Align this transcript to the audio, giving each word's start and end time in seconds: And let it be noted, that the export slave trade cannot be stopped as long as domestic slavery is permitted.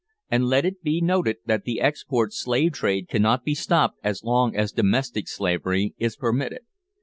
And 0.31 0.45
let 0.47 0.65
it 0.65 0.81
be 0.81 0.99
noted, 0.99 1.37
that 1.45 1.63
the 1.63 1.79
export 1.79 2.33
slave 2.33 2.71
trade 2.71 3.07
cannot 3.07 3.45
be 3.45 3.53
stopped 3.53 3.99
as 4.03 4.23
long 4.23 4.55
as 4.55 4.71
domestic 4.71 5.27
slavery 5.27 5.93
is 5.99 6.15
permitted. 6.15 6.61